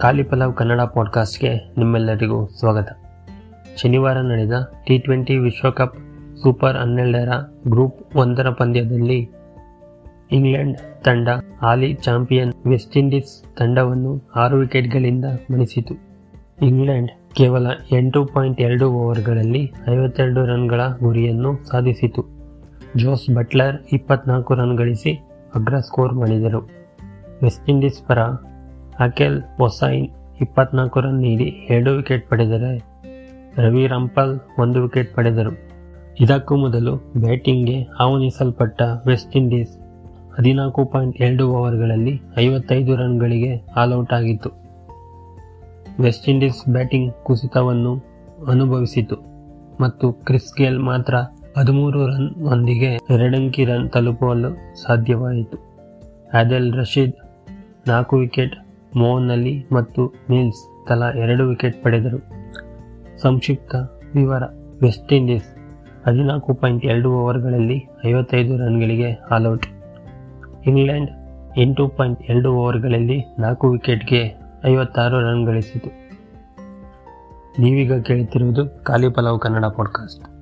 [0.00, 2.88] ಖಾಲಿ ಪಲಾವ್ ಕನ್ನಡ ಪಾಡ್ಕಾಸ್ಟ್ಗೆ ನಿಮ್ಮೆಲ್ಲರಿಗೂ ಸ್ವಾಗತ.
[3.76, 4.52] ಶನಿವಾರ ನಡೆದ
[4.86, 5.98] ಟಿ ಟ್ವೆಂಟಿ ವಿಶ್ವಕಪ್
[6.42, 7.32] ಸೂಪರ್ ಹನ್ನೆರಡರ
[7.68, 9.30] ಗ್ರೂಪ್ ಒಂದರ ಪಂದ್ಯದಲ್ಲಿ
[10.32, 11.28] ಇಂಗ್ಲೆಂಡ್ ತಂಡ
[11.62, 15.94] ಹಾಲಿ ಚಾಂಪಿಯನ್ ವೆಸ್ಟ್ ಇಂಡೀಸ್ ತಂಡವನ್ನು ಆರು ವಿಕೆಟ್ಗಳಿಂದ ಮಣಿಸಿತು.
[16.62, 22.24] ಇಂಗ್ಲೆಂಡ್ ಕೇವಲ ಎಂಟು ಪಾಯಿಂಟ್ ಎರಡು ಓವರ್ಗಳಲ್ಲಿ ಐವತ್ತೆರಡು ರನ್ಗಳ ಗುರಿಯನ್ನು ಸಾಧಿಸಿತು.
[22.96, 25.12] ಜೋಸ್ ಬಟ್ಲರ್ ಇಪ್ಪತ್ನಾಲ್ಕು ರನ್ ಗಳಿಸಿ
[25.54, 26.70] ಅಗ್ರ ಸ್ಕೋರ್ ಮಾಡಿದರು.
[27.42, 28.18] ವೆಸ್ಟ್ ಇಂಡೀಸ್ ಪರ
[29.00, 30.08] ಅಕೆಲ್ ಒಸೈನ್
[30.40, 32.72] ಇಪ್ಪತ್ನಾಲ್ಕು ರನ್ ನೀಡಿ ಎರಡು ವಿಕೆಟ್ ಪಡೆದರೆ
[33.56, 35.70] ರವಿ ರಂಪಲ್ ಒಂದು ವಿಕೆಟ್ ಪಡೆದರು.
[36.20, 39.78] ಇದಕ್ಕೂ ಮೊದಲು ಬ್ಯಾಟಿಂಗ್ಗೆ ಆಹ್ವಾನಿಸಲ್ಪಟ್ಟ ವೆಸ್ಟ್ ಇಂಡೀಸ್
[40.38, 44.50] ಹದಿನಾಲ್ಕು ಪಾಯಿಂಟ್ ಎರಡು ಓವರ್ಗಳಲ್ಲಿ ಐವತ್ತೈದು ರನ್ಗಳಿಗೆ ಆಲ್ಔಟ್ ಆಗಿತ್ತು.
[46.00, 47.92] ವೆಸ್ಟ್ ಇಂಡೀಸ್ ಬ್ಯಾಟಿಂಗ್ ಕುಸಿತವನ್ನು
[48.48, 49.16] ಅನುಭವಿಸಿತು
[49.80, 51.14] ಮತ್ತು ಕ್ರಿಸ್ ಗೇಲ್ ಮಾತ್ರ
[51.58, 54.50] ಹದಿಮೂರು ರನ್ ಒಂದಿಗೆ ಎರಡಂಕಿ ರನ್ ತಲುಪಲು
[54.82, 55.58] ಸಾಧ್ಯವಾಯಿತು.
[56.38, 57.12] ಆದಲ್ ರಶೀದ್
[57.88, 58.54] ನಾಲ್ಕು ವಿಕೆಟ್
[58.96, 62.18] ಮೋಹನ್ ಅಲಿ ಮತ್ತು ಮಿಲ್ಸ್ ತಲಾ ಎರಡು ವಿಕೆಟ್ ಪಡೆದರು.
[63.20, 63.74] ಸಂಕ್ಷಿಪ್ತ
[64.14, 64.42] ವಿವರ.
[64.82, 65.44] ವೆಸ್ಟ್ ಇಂಡೀಸ್
[66.06, 69.66] ಹದಿನಾಲ್ಕು ಪಾಯಿಂಟ್ ಎರಡು ಓವರ್ಗಳಲ್ಲಿ ಐವತ್ತೈದು ರನ್ಗಳಿಗೆ ಆಲ್ಔಟ್.
[70.66, 71.10] ಇಂಗ್ಲೆಂಡ್
[71.56, 75.88] ಎಂಟು ಪಾಯಿಂಟ್ ಎರಡು ಓವರ್ಗಳಲ್ಲಿ ನಾಲ್ಕು ವಿಕೆಟ್ಗೆ ಐವತ್ತಾರು ರನ್ ಗಳಿಸಿತು.
[77.62, 80.39] ನೀವೀಗ ಕೇಳುತ್ತಿರುವುದು ಖಾಲಿ ಪಲಾವ್ ಕನ್ನಡ ಪಾಡ್ಕಾಸ್ಟ್.